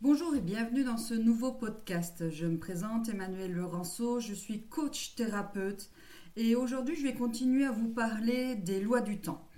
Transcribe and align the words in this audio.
Bonjour 0.00 0.36
et 0.36 0.40
bienvenue 0.40 0.84
dans 0.84 0.96
ce 0.96 1.12
nouveau 1.12 1.50
podcast. 1.50 2.30
Je 2.30 2.46
me 2.46 2.56
présente 2.56 3.08
Emmanuel 3.08 3.52
Laurenceau, 3.52 4.20
je 4.20 4.32
suis 4.32 4.62
coach 4.68 5.16
thérapeute 5.16 5.90
et 6.36 6.54
aujourd'hui 6.54 6.94
je 6.94 7.02
vais 7.02 7.14
continuer 7.14 7.64
à 7.64 7.72
vous 7.72 7.88
parler 7.88 8.54
des 8.54 8.80
lois 8.80 9.00
du 9.00 9.20
temps 9.20 9.48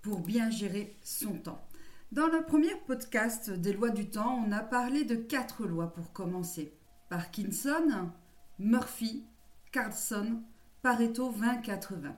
pour 0.00 0.20
bien 0.20 0.48
gérer 0.48 0.96
son 1.02 1.32
temps. 1.32 1.66
Dans 2.12 2.28
le 2.28 2.44
premier 2.44 2.72
podcast 2.86 3.50
des 3.50 3.72
lois 3.72 3.90
du 3.90 4.08
temps, 4.08 4.44
on 4.46 4.52
a 4.52 4.60
parlé 4.60 5.02
de 5.02 5.16
quatre 5.16 5.66
lois 5.66 5.92
pour 5.92 6.12
commencer. 6.12 6.72
Parkinson, 7.08 8.12
Murphy, 8.60 9.24
Carlson, 9.72 10.40
Pareto 10.82 11.32
20-80. 11.32 12.14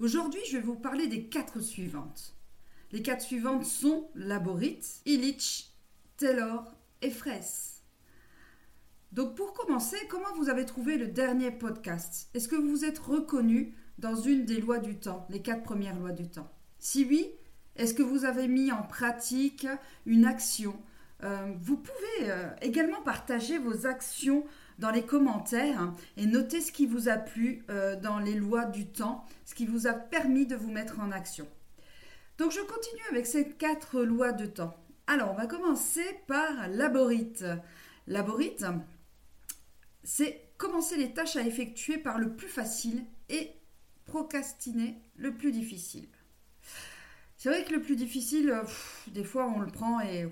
Aujourd'hui, 0.00 0.40
je 0.50 0.56
vais 0.56 0.64
vous 0.64 0.74
parler 0.74 1.06
des 1.06 1.28
quatre 1.28 1.60
suivantes. 1.60 2.34
Les 2.90 3.02
quatre 3.02 3.22
suivantes 3.22 3.64
sont 3.64 4.08
Laborit, 4.16 4.80
Illich, 5.06 5.70
Taylor 6.16 6.74
Donc 9.12 9.36
pour 9.36 9.52
commencer, 9.52 9.96
comment 10.08 10.32
vous 10.36 10.48
avez 10.48 10.66
trouvé 10.66 10.96
le 10.96 11.06
dernier 11.06 11.50
podcast? 11.50 12.28
Est-ce 12.34 12.48
que 12.48 12.56
vous 12.56 12.68
vous 12.68 12.84
êtes 12.84 12.98
reconnu 12.98 13.74
dans 13.98 14.16
une 14.16 14.44
des 14.44 14.60
lois 14.60 14.78
du 14.78 14.98
temps, 14.98 15.26
les 15.30 15.40
quatre 15.40 15.62
premières 15.62 15.98
lois 15.98 16.10
du 16.10 16.28
temps? 16.28 16.50
Si 16.78 17.04
oui, 17.04 17.30
est-ce 17.76 17.94
que 17.94 18.02
vous 18.02 18.24
avez 18.24 18.48
mis 18.48 18.72
en 18.72 18.82
pratique 18.82 19.66
une 20.04 20.24
action? 20.24 20.76
Euh, 21.22 21.52
Vous 21.60 21.76
pouvez 21.76 22.30
euh, 22.30 22.48
également 22.60 23.02
partager 23.02 23.58
vos 23.58 23.86
actions 23.86 24.44
dans 24.78 24.90
les 24.90 25.04
commentaires 25.04 25.92
et 26.16 26.26
noter 26.26 26.60
ce 26.60 26.72
qui 26.72 26.86
vous 26.86 27.08
a 27.08 27.16
plu 27.16 27.64
euh, 27.70 27.94
dans 27.94 28.18
les 28.18 28.34
lois 28.34 28.64
du 28.64 28.86
temps, 28.86 29.24
ce 29.44 29.54
qui 29.54 29.66
vous 29.66 29.86
a 29.86 29.92
permis 29.92 30.46
de 30.46 30.56
vous 30.56 30.72
mettre 30.72 30.98
en 30.98 31.12
action. 31.12 31.46
Donc 32.38 32.50
je 32.50 32.60
continue 32.60 33.02
avec 33.10 33.26
ces 33.26 33.48
quatre 33.48 34.02
lois 34.02 34.32
de 34.32 34.46
temps. 34.46 34.74
Alors 35.06 35.32
on 35.32 35.34
va 35.34 35.46
commencer 35.46 36.04
par 36.26 36.68
laborite. 36.68 37.44
Laborite, 38.06 38.64
c'est 40.02 40.48
commencer 40.56 40.96
les 40.96 41.12
tâches 41.12 41.36
à 41.36 41.42
effectuer 41.42 41.98
par 41.98 42.18
le 42.18 42.34
plus 42.34 42.48
facile 42.48 43.04
et 43.28 43.52
procrastiner 44.06 44.98
le 45.16 45.34
plus 45.34 45.52
difficile. 45.52 46.08
C'est 47.36 47.48
vrai 47.50 47.64
que 47.64 47.74
le 47.74 47.82
plus 47.82 47.96
difficile, 47.96 48.54
des 49.08 49.24
fois 49.24 49.46
on 49.54 49.60
le 49.60 49.66
prend 49.66 50.00
et 50.00 50.26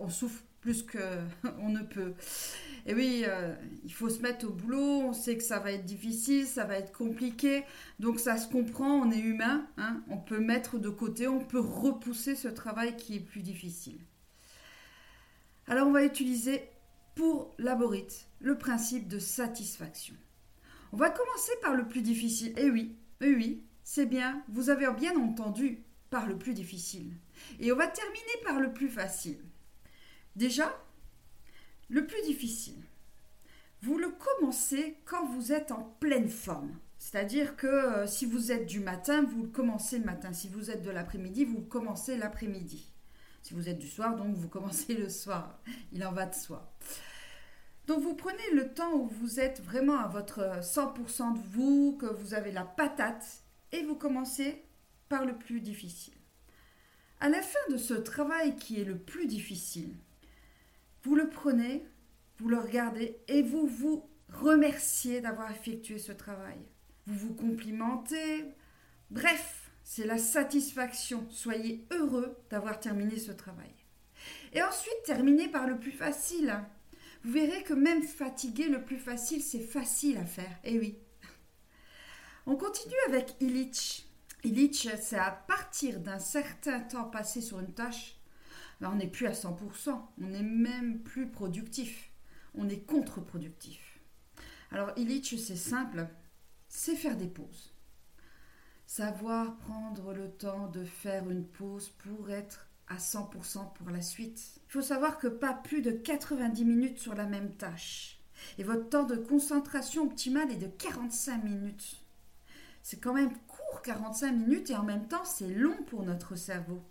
on 0.00 0.08
souffre 0.08 0.42
plus 0.60 0.82
qu'on 0.82 1.68
ne 1.68 1.82
peut. 1.82 2.14
Et 2.86 2.94
oui, 2.94 3.22
euh, 3.26 3.54
il 3.84 3.92
faut 3.92 4.08
se 4.08 4.20
mettre 4.20 4.46
au 4.46 4.50
boulot, 4.50 5.02
on 5.02 5.12
sait 5.12 5.36
que 5.36 5.42
ça 5.42 5.60
va 5.60 5.72
être 5.72 5.84
difficile, 5.84 6.46
ça 6.46 6.64
va 6.64 6.76
être 6.76 6.92
compliqué, 6.92 7.64
donc 8.00 8.18
ça 8.18 8.36
se 8.36 8.48
comprend, 8.48 9.00
on 9.00 9.10
est 9.12 9.20
humain, 9.20 9.66
hein. 9.76 10.02
on 10.08 10.18
peut 10.18 10.40
mettre 10.40 10.78
de 10.78 10.88
côté, 10.88 11.28
on 11.28 11.38
peut 11.38 11.60
repousser 11.60 12.34
ce 12.34 12.48
travail 12.48 12.96
qui 12.96 13.16
est 13.16 13.20
plus 13.20 13.42
difficile. 13.42 14.00
Alors 15.68 15.86
on 15.86 15.92
va 15.92 16.04
utiliser 16.04 16.68
pour 17.14 17.54
Laborite 17.58 18.26
le 18.40 18.58
principe 18.58 19.06
de 19.06 19.18
satisfaction. 19.18 20.14
On 20.92 20.96
va 20.96 21.10
commencer 21.10 21.52
par 21.62 21.74
le 21.74 21.86
plus 21.86 22.02
difficile. 22.02 22.52
Et 22.58 22.68
oui, 22.68 22.96
oui, 23.20 23.34
oui, 23.36 23.64
c'est 23.84 24.06
bien, 24.06 24.42
vous 24.48 24.70
avez 24.70 24.90
bien 24.92 25.16
entendu 25.16 25.82
par 26.10 26.26
le 26.26 26.36
plus 26.36 26.52
difficile. 26.52 27.16
Et 27.60 27.72
on 27.72 27.76
va 27.76 27.86
terminer 27.86 28.42
par 28.44 28.60
le 28.60 28.72
plus 28.72 28.88
facile. 28.88 29.40
Déjà, 30.36 30.76
le 31.88 32.06
plus 32.06 32.22
difficile, 32.22 32.82
vous 33.82 33.98
le 33.98 34.10
commencez 34.52 34.98
quand 35.06 35.24
vous 35.24 35.52
êtes 35.52 35.72
en 35.72 35.82
pleine 35.98 36.28
forme. 36.28 36.76
C'est-à-dire 36.98 37.56
que 37.56 37.66
euh, 37.66 38.06
si 38.06 38.26
vous 38.26 38.52
êtes 38.52 38.66
du 38.66 38.80
matin, 38.80 39.22
vous 39.22 39.44
le 39.44 39.48
commencez 39.48 39.98
le 39.98 40.04
matin. 40.04 40.34
Si 40.34 40.48
vous 40.48 40.70
êtes 40.70 40.82
de 40.82 40.90
l'après-midi, 40.90 41.46
vous 41.46 41.60
le 41.60 41.64
commencez 41.64 42.18
l'après-midi. 42.18 42.92
Si 43.42 43.54
vous 43.54 43.70
êtes 43.70 43.78
du 43.78 43.88
soir, 43.88 44.14
donc 44.14 44.34
vous 44.34 44.48
commencez 44.48 44.92
le 44.92 45.08
soir. 45.08 45.58
Il 45.90 46.04
en 46.04 46.12
va 46.12 46.26
de 46.26 46.34
soi. 46.34 46.70
Donc 47.86 48.02
vous 48.02 48.14
prenez 48.14 48.50
le 48.52 48.74
temps 48.74 48.92
où 48.92 49.06
vous 49.06 49.40
êtes 49.40 49.62
vraiment 49.62 49.98
à 49.98 50.06
votre 50.06 50.60
100% 50.60 51.32
de 51.32 51.38
vous, 51.54 51.96
que 51.98 52.06
vous 52.06 52.34
avez 52.34 52.52
la 52.52 52.64
patate, 52.64 53.24
et 53.72 53.82
vous 53.84 53.96
commencez 53.96 54.62
par 55.08 55.24
le 55.24 55.34
plus 55.34 55.62
difficile. 55.62 56.14
À 57.20 57.30
la 57.30 57.40
fin 57.40 57.70
de 57.70 57.78
ce 57.78 57.94
travail 57.94 58.54
qui 58.56 58.78
est 58.78 58.84
le 58.84 58.98
plus 58.98 59.26
difficile, 59.26 59.96
vous 61.04 61.14
le 61.14 61.30
prenez, 61.30 61.86
vous 62.36 62.50
le 62.50 62.58
regardez 62.58 63.16
et 63.28 63.40
vous 63.40 63.66
vous 63.66 64.11
remerciez 64.32 65.20
d'avoir 65.20 65.50
effectué 65.50 65.98
ce 65.98 66.12
travail. 66.12 66.58
Vous 67.06 67.28
vous 67.28 67.34
complimentez. 67.34 68.44
Bref, 69.10 69.70
c'est 69.84 70.06
la 70.06 70.18
satisfaction. 70.18 71.26
Soyez 71.30 71.86
heureux 71.90 72.36
d'avoir 72.50 72.80
terminé 72.80 73.18
ce 73.18 73.32
travail. 73.32 73.74
Et 74.52 74.62
ensuite, 74.62 75.02
terminez 75.04 75.48
par 75.48 75.66
le 75.66 75.78
plus 75.78 75.92
facile. 75.92 76.54
Vous 77.24 77.32
verrez 77.32 77.62
que 77.62 77.74
même 77.74 78.02
fatigué, 78.02 78.68
le 78.68 78.82
plus 78.82 78.98
facile, 78.98 79.42
c'est 79.42 79.60
facile 79.60 80.18
à 80.18 80.24
faire. 80.24 80.58
Eh 80.64 80.78
oui. 80.78 80.98
On 82.46 82.56
continue 82.56 82.94
avec 83.08 83.36
Illich. 83.40 84.06
Illich, 84.44 84.88
c'est 85.00 85.18
à 85.18 85.30
partir 85.30 86.00
d'un 86.00 86.18
certain 86.18 86.80
temps 86.80 87.04
passé 87.04 87.40
sur 87.40 87.60
une 87.60 87.72
tâche, 87.72 88.16
on 88.80 88.96
n'est 88.96 89.06
plus 89.06 89.26
à 89.26 89.32
100%, 89.32 90.00
on 90.20 90.26
n'est 90.26 90.42
même 90.42 91.02
plus 91.02 91.28
productif, 91.28 92.10
on 92.54 92.68
est 92.68 92.84
contre-productif. 92.84 93.91
Alors 94.72 94.92
Illich, 94.96 95.38
c'est 95.38 95.56
simple, 95.56 96.08
c'est 96.68 96.96
faire 96.96 97.18
des 97.18 97.28
pauses. 97.28 97.74
Savoir 98.86 99.58
prendre 99.58 100.14
le 100.14 100.30
temps 100.30 100.68
de 100.68 100.84
faire 100.84 101.28
une 101.28 101.44
pause 101.44 101.90
pour 101.98 102.30
être 102.30 102.68
à 102.88 102.96
100% 102.96 103.74
pour 103.74 103.90
la 103.90 104.00
suite. 104.00 104.60
Il 104.66 104.72
faut 104.72 104.82
savoir 104.82 105.18
que 105.18 105.28
pas 105.28 105.52
plus 105.52 105.82
de 105.82 105.90
90 105.90 106.64
minutes 106.64 106.98
sur 106.98 107.14
la 107.14 107.26
même 107.26 107.54
tâche. 107.54 108.18
Et 108.56 108.64
votre 108.64 108.88
temps 108.88 109.04
de 109.04 109.16
concentration 109.16 110.04
optimal 110.04 110.50
est 110.50 110.56
de 110.56 110.66
45 110.66 111.44
minutes. 111.44 112.02
C'est 112.82 112.98
quand 112.98 113.12
même 113.12 113.36
court 113.46 113.82
45 113.82 114.32
minutes 114.32 114.70
et 114.70 114.76
en 114.76 114.84
même 114.84 115.06
temps 115.06 115.24
c'est 115.24 115.48
long 115.48 115.82
pour 115.84 116.02
notre 116.02 116.34
cerveau. 116.34 116.82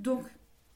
Donc 0.00 0.24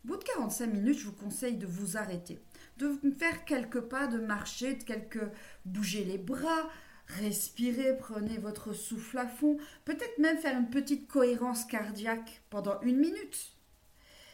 au 0.05 0.09
bout 0.09 0.17
de 0.17 0.25
45 0.25 0.67
minutes, 0.69 0.99
je 0.99 1.07
vous 1.07 1.13
conseille 1.13 1.57
de 1.57 1.67
vous 1.67 1.97
arrêter, 1.97 2.41
de 2.79 2.99
faire 3.19 3.45
quelques 3.45 3.81
pas, 3.81 4.07
de 4.07 4.19
marcher, 4.19 4.75
de 4.75 4.83
quelques 4.83 5.29
bouger 5.65 6.05
les 6.05 6.19
bras, 6.19 6.71
respirer, 7.07 7.97
prenez 7.97 8.39
votre 8.39 8.73
souffle 8.73 9.19
à 9.19 9.27
fond, 9.27 9.59
peut-être 9.85 10.19
même 10.19 10.39
faire 10.39 10.59
une 10.59 10.71
petite 10.71 11.09
cohérence 11.09 11.65
cardiaque 11.65 12.43
pendant 12.51 12.81
une 12.83 12.99
minute. 12.99 13.53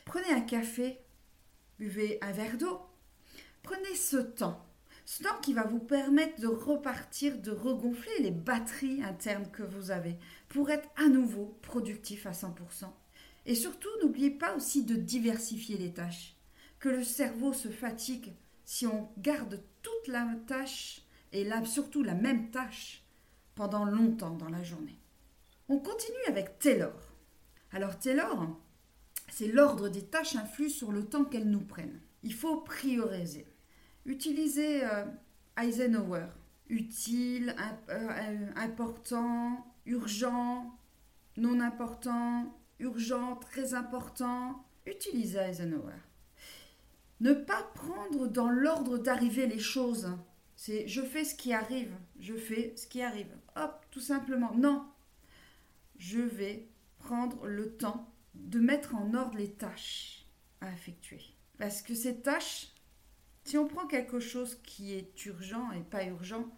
Prenez 0.05 0.31
un 0.33 0.41
café, 0.41 0.99
buvez 1.79 2.19
un 2.21 2.33
verre 2.33 2.59
d'eau. 2.59 2.81
Prenez 3.63 3.95
ce 3.95 4.19
temps, 4.19 4.63
ce 5.07 5.23
temps 5.23 5.41
qui 5.41 5.55
va 5.55 5.65
vous 5.65 5.79
permettre 5.79 6.41
de 6.41 6.47
repartir, 6.47 7.39
de 7.39 7.51
regonfler 7.51 8.21
les 8.21 8.31
batteries 8.31 9.03
internes 9.03 9.51
que 9.51 9.63
vous 9.63 9.91
avez 9.91 10.17
pour 10.49 10.71
être 10.71 10.89
à 10.97 11.09
nouveau 11.09 11.59
productif 11.63 12.27
à 12.27 12.33
100%. 12.33 12.51
Et 13.47 13.55
surtout, 13.55 13.89
n'oubliez 14.03 14.31
pas 14.31 14.55
aussi 14.55 14.85
de 14.85 14.95
diversifier 14.95 15.79
les 15.79 15.93
tâches. 15.93 16.37
Que 16.85 16.91
le 16.91 17.03
cerveau 17.03 17.55
se 17.55 17.69
fatigue 17.69 18.35
si 18.67 18.87
on 18.87 19.09
garde 19.17 19.59
toute 19.81 20.07
la 20.07 20.29
tâche 20.47 21.01
et 21.33 21.49
surtout 21.65 22.03
la 22.03 22.13
même 22.13 22.51
tâche 22.51 23.03
pendant 23.55 23.87
longtemps 23.87 24.37
dans 24.37 24.51
la 24.51 24.63
journée. 24.63 25.01
On 25.71 25.79
continue 25.79 26.27
avec 26.29 26.59
Taylor. 26.59 26.93
Alors 27.73 27.99
Taylor, 27.99 28.61
c'est 29.31 29.47
l'ordre 29.47 29.89
des 29.89 30.05
tâches 30.05 30.37
influe 30.37 30.69
sur 30.69 30.93
le 30.93 31.07
temps 31.07 31.25
qu'elles 31.25 31.49
nous 31.49 31.65
prennent. 31.65 32.03
Il 32.23 32.35
faut 32.35 32.59
prioriser. 32.59 33.47
Utilisez 34.05 34.85
euh, 34.85 35.07
Eisenhower. 35.57 36.27
Utile, 36.69 37.57
euh, 37.89 38.51
important, 38.57 39.73
urgent, 39.87 40.79
non 41.39 41.61
important, 41.61 42.55
urgent, 42.79 43.37
très 43.37 43.73
important, 43.73 44.67
utilisez 44.85 45.39
Eisenhower. 45.39 45.95
Ne 47.21 47.33
pas 47.33 47.63
prendre 47.75 48.27
dans 48.27 48.49
l'ordre 48.49 48.99
d'arriver 48.99 49.47
les 49.47 49.59
choses. 49.59 50.11
C'est 50.57 50.87
je 50.89 51.03
fais 51.03 51.25
ce 51.25 51.35
qui 51.35 51.53
arrive, 51.53 51.95
je 52.19 52.35
fais 52.35 52.75
ce 52.77 52.87
qui 52.87 53.03
arrive. 53.03 53.35
Hop, 53.57 53.85
tout 53.91 54.01
simplement. 54.01 54.53
Non. 54.55 54.85
Je 55.99 56.21
vais 56.21 56.69
prendre 56.99 57.47
le 57.47 57.77
temps 57.77 58.13
de 58.35 58.59
mettre 58.59 58.95
en 58.95 59.15
ordre 59.15 59.39
les 59.39 59.53
tâches 59.53 60.27
à 60.61 60.73
effectuer. 60.73 61.21
Parce 61.59 61.83
que 61.83 61.95
ces 61.95 62.21
tâches, 62.21 62.73
si 63.45 63.57
on 63.59 63.69
prend 63.69 63.87
quelque 63.87 64.21
chose 64.21 64.59
qui 64.65 64.93
est 64.95 65.25
urgent 65.27 65.71
et 65.73 65.83
pas 65.83 66.05
urgent, 66.05 66.49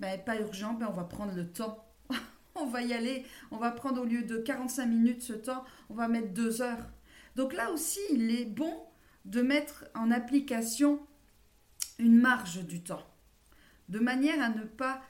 ben 0.00 0.20
pas 0.20 0.40
urgent, 0.40 0.74
ben 0.74 0.88
on 0.90 0.94
va 0.94 1.04
prendre 1.04 1.34
le 1.34 1.50
temps 1.50 1.86
on 2.54 2.66
va 2.66 2.82
y 2.82 2.92
aller, 2.92 3.24
on 3.50 3.58
va 3.58 3.70
prendre 3.70 4.02
au 4.02 4.04
lieu 4.04 4.22
de 4.22 4.38
45 4.38 4.86
minutes 4.86 5.22
ce 5.22 5.32
temps, 5.32 5.64
on 5.88 5.94
va 5.94 6.08
mettre 6.08 6.32
deux 6.32 6.62
heures. 6.62 6.90
Donc 7.36 7.52
là 7.52 7.70
aussi, 7.70 8.00
il 8.10 8.30
est 8.30 8.44
bon 8.44 8.74
de 9.24 9.42
mettre 9.42 9.84
en 9.94 10.10
application 10.10 11.00
une 11.98 12.18
marge 12.18 12.64
du 12.64 12.82
temps, 12.82 13.06
de 13.88 13.98
manière 13.98 14.42
à 14.42 14.48
ne 14.48 14.64
pas 14.64 15.02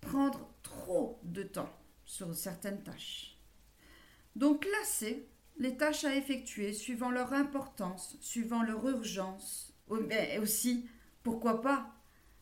prendre 0.00 0.48
trop 0.62 1.18
de 1.24 1.42
temps 1.42 1.72
sur 2.04 2.34
certaines 2.34 2.82
tâches. 2.82 3.36
Donc 4.36 4.66
c'est 4.84 5.26
les 5.58 5.76
tâches 5.76 6.04
à 6.04 6.14
effectuer 6.14 6.72
suivant 6.72 7.10
leur 7.10 7.32
importance, 7.32 8.16
suivant 8.20 8.62
leur 8.62 8.88
urgence 8.88 9.74
Mais 10.08 10.38
aussi, 10.38 10.88
pourquoi 11.22 11.60
pas, 11.60 11.92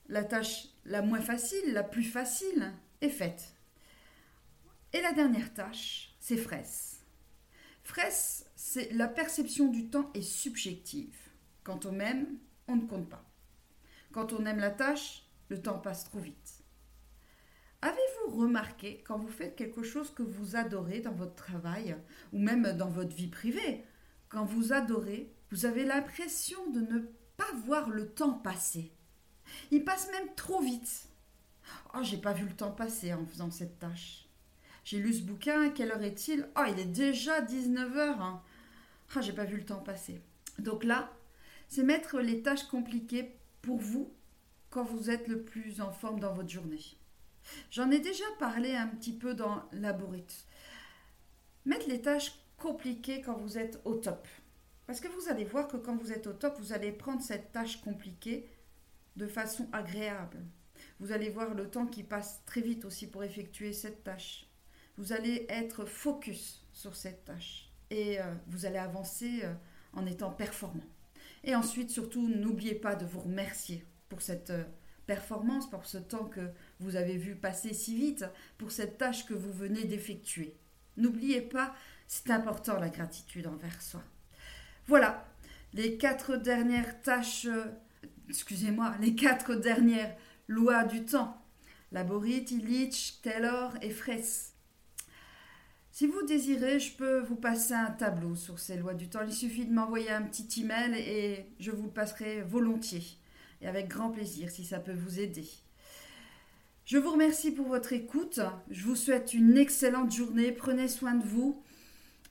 la 0.09 0.25
tâche 0.25 0.69
la 0.85 1.03
moins 1.03 1.21
facile, 1.21 1.73
la 1.73 1.83
plus 1.83 2.05
facile, 2.05 2.73
est 3.01 3.09
faite. 3.09 3.55
Et 4.93 5.01
la 5.01 5.13
dernière 5.13 5.53
tâche, 5.53 6.15
c'est 6.21 6.37
fraisse. 6.37 6.96
Fraisse, 7.87 8.45
c'est 8.57 8.93
la 8.95 9.07
perception 9.07 9.69
du 9.69 9.89
temps 9.89 10.11
est 10.13 10.21
subjective. 10.21 11.17
Quand 11.63 11.87
on 11.87 12.01
aime, 12.01 12.27
on 12.67 12.75
ne 12.75 12.87
compte 12.87 13.09
pas. 13.09 13.25
Quand 14.11 14.33
on 14.33 14.45
aime 14.45 14.59
la 14.59 14.73
tâche, 14.73 15.25
le 15.51 15.63
temps 15.63 15.79
passe 15.79 16.03
trop 16.03 16.19
vite. 16.19 16.65
Avez-vous 17.83 18.41
remarqué 18.41 19.05
quand 19.07 19.17
vous 19.19 19.29
faites 19.29 19.55
quelque 19.55 19.85
chose 19.85 20.13
que 20.13 20.25
vous 20.25 20.57
adorez 20.57 20.99
dans 20.99 21.13
votre 21.13 21.37
travail 21.37 21.97
ou 22.33 22.41
même 22.41 22.73
dans 22.73 22.89
votre 22.89 23.15
vie 23.15 23.29
privée, 23.29 23.85
quand 24.29 24.45
vous 24.45 24.73
adorez, 24.73 25.33
vous 25.53 25.65
avez 25.65 25.85
l'impression 25.85 26.69
de 26.71 26.81
ne 26.81 26.99
pas 27.37 27.53
voir 27.67 27.89
le 27.89 28.09
temps 28.09 28.35
passer? 28.35 28.91
Il 29.71 29.85
passe 29.85 30.11
même 30.11 30.35
trop 30.35 30.61
vite. 30.61 31.09
Oh, 31.95 32.03
j'ai 32.03 32.19
pas 32.19 32.33
vu 32.33 32.47
le 32.47 32.57
temps 32.57 32.73
passer 32.73 33.15
en 33.15 33.25
faisant 33.25 33.53
cette 33.53 33.79
tâche. 33.79 34.26
J'ai 34.87 35.01
lu 35.01 35.13
ce 35.13 35.23
bouquin, 35.23 35.71
quelle 35.71 35.91
heure 35.91 36.05
est-il? 36.05 36.49
Oh, 36.57 36.63
il 36.69 36.79
est 36.79 36.85
déjà 36.85 37.41
19h. 37.41 38.21
Hein. 38.21 38.41
Oh, 39.17 39.21
j'ai 39.21 39.33
pas 39.33 39.45
vu 39.45 39.57
le 39.57 39.65
temps 39.65 39.81
passer. 39.81 40.21
Donc 40.61 40.85
là, 40.85 41.13
c'est 41.67 41.83
mettre 41.83 42.21
les 42.21 42.41
tâches 42.41 42.69
compliquées 42.69 43.35
pour 43.63 43.79
vous 43.79 44.13
quand 44.71 44.85
vous 44.85 45.11
êtes 45.11 45.27
le 45.27 45.43
plus 45.43 45.81
en 45.81 45.91
forme 45.91 46.21
dans 46.21 46.35
votre 46.35 46.51
journée. 46.51 46.85
J'en 47.73 47.91
ai 47.91 47.99
déjà 47.99 48.25
parlé 48.39 48.77
un 48.77 48.87
petit 48.87 49.13
peu 49.13 49.35
dans 49.35 49.65
Laborit. 49.73 50.47
Mettre 51.65 51.89
les 51.89 52.01
tâches 52.01 52.39
compliquées 52.57 53.23
quand 53.23 53.39
vous 53.39 53.59
êtes 53.59 53.81
au 53.85 53.95
top. 53.95 54.29
Parce 54.87 55.01
que 55.01 55.09
vous 55.09 55.29
allez 55.29 55.45
voir 55.45 55.67
que 55.67 55.79
quand 55.79 55.97
vous 55.97 56.13
êtes 56.13 56.29
au 56.29 56.33
top, 56.33 56.61
vous 56.61 56.73
allez 56.73 56.93
prendre 56.93 57.23
cette 57.23 57.51
tâche 57.51 57.81
compliquée 57.81 58.49
de 59.17 59.27
façon 59.27 59.69
agréable. 59.73 60.39
Vous 61.01 61.11
allez 61.11 61.29
voir 61.31 61.55
le 61.55 61.69
temps 61.69 61.87
qui 61.87 62.05
passe 62.05 62.45
très 62.45 62.61
vite 62.61 62.85
aussi 62.85 63.09
pour 63.09 63.25
effectuer 63.25 63.73
cette 63.73 64.05
tâche. 64.05 64.47
Vous 64.99 65.13
allez 65.13 65.47
être 65.49 65.85
focus 65.85 66.65
sur 66.73 66.97
cette 66.97 67.25
tâche 67.25 67.71
et 67.91 68.21
euh, 68.21 68.25
vous 68.49 68.67
allez 68.67 68.79
avancer 68.79 69.41
euh, 69.45 69.53
en 69.93 70.07
étant 70.07 70.31
performant. 70.31 70.85
Et 71.45 71.55
ensuite, 71.55 71.91
surtout, 71.91 72.29
n'oubliez 72.29 72.75
pas 72.75 72.97
de 72.97 73.05
vous 73.05 73.21
remercier 73.21 73.85
pour 74.09 74.23
cette 74.23 74.51
euh, 74.51 74.65
performance, 75.07 75.71
pour 75.71 75.85
ce 75.87 75.99
temps 75.99 76.25
que 76.25 76.49
vous 76.81 76.97
avez 76.97 77.17
vu 77.17 77.37
passer 77.37 77.73
si 77.73 77.95
vite, 77.97 78.25
pour 78.59 78.73
cette 78.73 78.99
tâche 78.99 79.27
que 79.27 79.35
vous 79.35 79.53
venez 79.53 79.85
d'effectuer. 79.85 80.57
N'oubliez 80.97 81.43
pas, 81.43 81.75
c'est 82.09 82.31
important 82.31 82.81
la 82.81 82.89
gratitude 82.89 83.47
envers 83.47 83.83
soi. 83.83 84.03
Voilà, 84.87 85.27
les 85.75 85.99
quatre 85.99 86.37
dernières 86.37 87.03
tâches, 87.03 87.47
excusez-moi, 88.29 88.95
les 89.01 89.15
quatre 89.15 89.55
dernières 89.55 90.17
Loi 90.49 90.85
du 90.85 91.05
temps. 91.05 91.43
Laborit, 91.91 92.47
Illich, 92.51 93.21
Taylor 93.23 93.75
et 93.83 93.91
Fraisse. 93.91 94.56
Si 95.97 96.07
vous 96.07 96.27
désirez, 96.27 96.79
je 96.79 96.95
peux 96.95 97.21
vous 97.21 97.37
passer 97.37 97.73
un 97.73 97.91
tableau 97.91 98.35
sur 98.35 98.59
ces 98.59 98.77
lois 98.77 98.93
du 98.93 99.09
temps. 99.09 99.23
Il 99.27 99.33
suffit 99.33 99.65
de 99.65 99.73
m'envoyer 99.73 100.11
un 100.11 100.21
petit 100.21 100.61
email 100.61 100.95
et 100.95 101.47
je 101.59 101.71
vous 101.71 101.85
le 101.85 101.91
passerai 101.91 102.43
volontiers 102.43 103.17
et 103.63 103.67
avec 103.67 103.89
grand 103.89 104.11
plaisir 104.11 104.51
si 104.51 104.63
ça 104.63 104.79
peut 104.79 104.93
vous 104.93 105.21
aider. 105.21 105.49
Je 106.85 106.99
vous 106.99 107.13
remercie 107.13 107.51
pour 107.51 107.69
votre 107.69 107.95
écoute. 107.95 108.41
Je 108.69 108.85
vous 108.85 108.95
souhaite 108.95 109.33
une 109.33 109.57
excellente 109.57 110.15
journée. 110.15 110.53
Prenez 110.53 110.89
soin 110.89 111.15
de 111.15 111.25
vous 111.25 111.63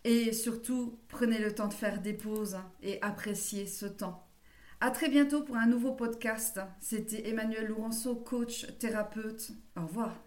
et 0.03 0.31
surtout 0.31 0.99
prenez 1.07 1.39
le 1.39 1.51
temps 1.51 1.67
de 1.67 1.73
faire 1.73 2.01
des 2.01 2.13
pauses 2.13 2.59
et 2.83 3.01
appréciez 3.01 3.65
ce 3.65 3.87
temps. 3.87 4.27
À 4.79 4.91
très 4.91 5.09
bientôt 5.09 5.41
pour 5.41 5.55
un 5.55 5.65
nouveau 5.65 5.93
podcast. 5.93 6.59
C'était 6.79 7.29
Emmanuel 7.29 7.65
Lourenço, 7.65 8.15
coach, 8.15 8.67
thérapeute. 8.77 9.53
Au 9.75 9.87
revoir. 9.87 10.24